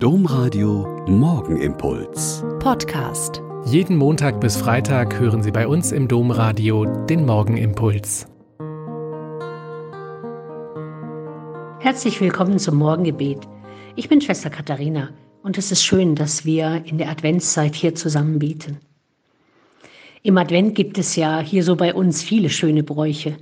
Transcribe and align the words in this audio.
Domradio 0.00 1.04
Morgenimpuls. 1.08 2.44
Podcast. 2.60 3.42
Jeden 3.64 3.96
Montag 3.96 4.40
bis 4.40 4.56
Freitag 4.56 5.18
hören 5.18 5.42
Sie 5.42 5.50
bei 5.50 5.66
uns 5.66 5.90
im 5.90 6.06
Domradio 6.06 6.84
den 6.84 7.26
Morgenimpuls. 7.26 8.28
Herzlich 11.80 12.20
willkommen 12.20 12.60
zum 12.60 12.76
Morgengebet. 12.76 13.40
Ich 13.96 14.08
bin 14.08 14.20
Schwester 14.20 14.50
Katharina 14.50 15.10
und 15.42 15.58
es 15.58 15.72
ist 15.72 15.82
schön, 15.82 16.14
dass 16.14 16.44
wir 16.44 16.84
in 16.84 16.98
der 16.98 17.10
Adventszeit 17.10 17.74
hier 17.74 17.96
zusammen 17.96 18.38
beten. 18.38 18.78
Im 20.22 20.38
Advent 20.38 20.76
gibt 20.76 20.96
es 20.98 21.16
ja 21.16 21.40
hier 21.40 21.64
so 21.64 21.74
bei 21.74 21.92
uns 21.92 22.22
viele 22.22 22.50
schöne 22.50 22.84
Bräuche. 22.84 23.36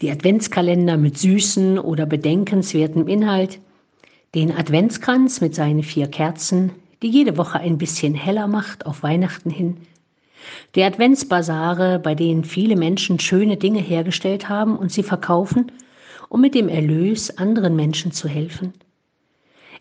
Die 0.00 0.12
Adventskalender 0.12 0.96
mit 0.96 1.18
süßen 1.18 1.80
oder 1.80 2.06
bedenkenswertem 2.06 3.08
Inhalt, 3.08 3.58
den 4.36 4.54
Adventskranz 4.54 5.40
mit 5.40 5.54
seinen 5.54 5.82
vier 5.82 6.08
Kerzen, 6.08 6.70
die 7.02 7.08
jede 7.08 7.38
Woche 7.38 7.58
ein 7.58 7.78
bisschen 7.78 8.14
heller 8.14 8.46
macht 8.46 8.84
auf 8.84 9.02
Weihnachten 9.02 9.48
hin, 9.48 9.78
die 10.74 10.82
Adventsbasare, 10.82 11.98
bei 11.98 12.14
denen 12.14 12.44
viele 12.44 12.76
Menschen 12.76 13.18
schöne 13.18 13.56
Dinge 13.56 13.80
hergestellt 13.80 14.50
haben 14.50 14.76
und 14.76 14.92
sie 14.92 15.02
verkaufen, 15.02 15.72
um 16.28 16.42
mit 16.42 16.54
dem 16.54 16.68
Erlös 16.68 17.38
anderen 17.38 17.76
Menschen 17.76 18.12
zu 18.12 18.28
helfen. 18.28 18.74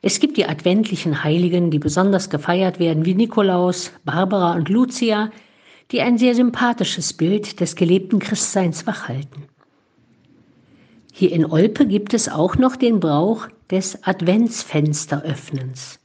Es 0.02 0.22
gibt 0.22 0.38
die 0.38 0.46
adventlichen 0.46 1.26
Heiligen, 1.26 1.70
die 1.70 1.80
besonders 1.80 2.30
gefeiert 2.30 2.80
werden, 2.80 3.06
wie 3.06 3.14
Nikolaus, 3.14 3.92
Barbara 4.06 4.54
und 4.54 4.70
Lucia, 4.70 5.32
die 5.92 6.00
ein 6.00 6.18
sehr 6.18 6.34
sympathisches 6.34 7.12
Bild 7.12 7.60
des 7.60 7.76
gelebten 7.76 8.20
Christseins 8.20 8.88
wachhalten. 8.88 9.50
Hier 11.18 11.32
in 11.32 11.46
Olpe 11.46 11.86
gibt 11.86 12.14
es 12.14 12.28
auch 12.28 12.58
noch 12.58 12.76
den 12.76 13.00
Brauch 13.00 13.48
des 13.72 14.04
Adventsfensteröffnens. 14.04 16.02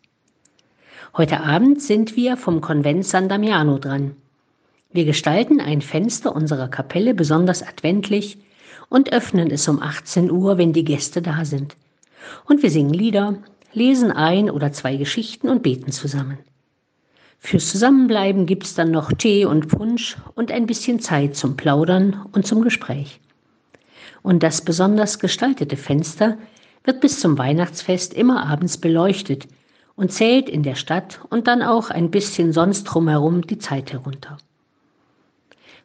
Heute 1.16 1.40
Abend 1.40 1.82
sind 1.82 2.14
wir 2.14 2.36
vom 2.36 2.60
Konvent 2.60 3.04
San 3.04 3.28
Damiano 3.28 3.78
dran. 3.78 4.14
Wir 4.92 5.04
gestalten 5.04 5.60
ein 5.60 5.80
Fenster 5.80 6.32
unserer 6.32 6.68
Kapelle 6.68 7.12
besonders 7.12 7.64
adventlich 7.64 8.38
und 8.88 9.12
öffnen 9.12 9.50
es 9.50 9.66
um 9.66 9.82
18 9.82 10.30
Uhr, 10.30 10.58
wenn 10.58 10.72
die 10.72 10.84
Gäste 10.84 11.20
da 11.22 11.44
sind. 11.44 11.74
Und 12.44 12.62
wir 12.62 12.70
singen 12.70 12.94
Lieder, 12.94 13.34
lesen 13.72 14.12
ein 14.12 14.48
oder 14.48 14.70
zwei 14.70 14.94
Geschichten 14.94 15.48
und 15.48 15.64
beten 15.64 15.90
zusammen. 15.90 16.38
Fürs 17.40 17.68
Zusammenbleiben 17.68 18.46
gibt's 18.46 18.76
dann 18.76 18.92
noch 18.92 19.12
Tee 19.12 19.44
und 19.44 19.66
Punsch 19.66 20.16
und 20.36 20.52
ein 20.52 20.66
bisschen 20.66 21.00
Zeit 21.00 21.34
zum 21.34 21.56
Plaudern 21.56 22.26
und 22.30 22.46
zum 22.46 22.62
Gespräch. 22.62 23.18
Und 24.22 24.42
das 24.42 24.62
besonders 24.62 25.18
gestaltete 25.18 25.76
Fenster 25.76 26.36
wird 26.84 27.00
bis 27.00 27.20
zum 27.20 27.38
Weihnachtsfest 27.38 28.14
immer 28.14 28.46
abends 28.46 28.78
beleuchtet 28.78 29.48
und 29.96 30.12
zählt 30.12 30.48
in 30.48 30.62
der 30.62 30.74
Stadt 30.74 31.20
und 31.30 31.46
dann 31.46 31.62
auch 31.62 31.90
ein 31.90 32.10
bisschen 32.10 32.52
sonst 32.52 32.84
drumherum 32.84 33.42
die 33.42 33.58
Zeit 33.58 33.92
herunter. 33.92 34.38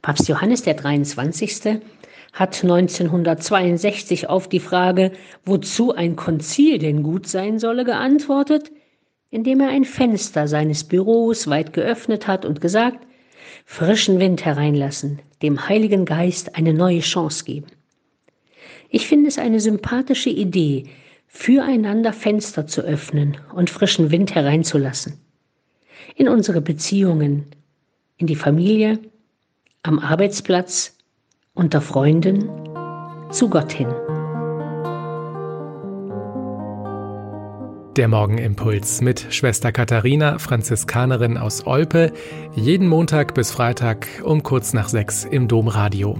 Papst 0.02 0.28
Johannes 0.28 0.63
der 0.63 0.75
23. 0.75 1.81
hat 2.31 2.63
1962 2.63 4.30
auf 4.30 4.47
die 4.47 4.59
Frage, 4.59 5.11
wozu 5.45 5.94
ein 5.94 6.16
Konzil 6.16 6.78
denn 6.78 7.03
gut 7.03 7.28
sein 7.28 7.59
solle, 7.59 7.86
geantwortet, 7.86 8.72
indem 9.31 9.61
er 9.61 9.69
ein 9.69 9.83
Fenster 9.83 10.47
seines 10.47 10.83
Büros 10.83 11.50
weit 11.50 11.73
geöffnet 11.73 12.28
hat 12.28 12.45
und 12.45 12.61
gesagt, 12.61 13.06
frischen 13.66 14.19
Wind 14.19 14.45
hereinlassen, 14.45 15.19
dem 15.41 15.67
Heiligen 15.67 16.06
Geist 16.06 16.56
eine 16.56 16.73
neue 16.73 17.00
Chance 17.00 17.44
geben. 17.44 17.67
Ich 18.89 19.08
finde 19.08 19.27
es 19.27 19.38
eine 19.38 19.59
sympathische 19.59 20.30
Idee, 20.30 20.85
füreinander 21.27 22.13
Fenster 22.13 22.67
zu 22.67 22.81
öffnen 22.81 23.38
und 23.53 23.69
frischen 23.69 24.11
Wind 24.11 24.35
hereinzulassen. 24.35 25.19
In 26.16 26.30
unsere 26.30 26.61
Beziehungen, 26.61 27.45
in 28.17 28.27
die 28.27 28.35
Familie, 28.35 28.99
am 29.83 29.99
Arbeitsplatz, 29.99 30.97
unter 31.53 31.81
Freunden, 31.81 32.50
zu 33.31 33.50
Gott 33.50 33.72
hin. 33.72 33.88
Der 37.97 38.09
Morgenimpuls 38.09 39.00
mit 39.00 39.28
Schwester 39.29 39.72
Katharina, 39.72 40.38
Franziskanerin 40.38 41.38
aus 41.38 41.66
Olpe, 41.66 42.12
jeden 42.53 42.89
Montag 42.89 43.34
bis 43.34 43.51
Freitag 43.51 44.07
um 44.23 44.44
kurz 44.44 44.73
nach 44.73 44.89
sechs 44.89 45.23
im 45.23 45.47
Domradio. 45.47 46.19